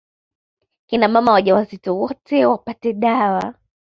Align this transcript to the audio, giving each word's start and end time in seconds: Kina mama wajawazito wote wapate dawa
Kina 0.87 1.07
mama 1.07 1.31
wajawazito 1.31 1.97
wote 1.97 2.45
wapate 2.45 2.93
dawa 2.93 3.53